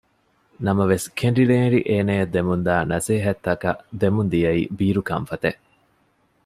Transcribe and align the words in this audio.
ނަމަވެސް 0.65 1.07
ކެނޑިނޭޅި 1.19 1.79
އޭނާއަށް 1.89 2.33
ދެމުންދާ 2.35 2.75
ނަސޭހަތްތަކަށް 2.91 3.81
ދެމުންދިޔައީ 4.01 4.61
ބީރު 4.77 5.01
ކަންފަތެއް 5.09 5.59